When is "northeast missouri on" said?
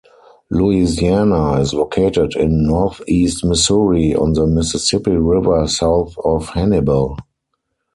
2.65-4.33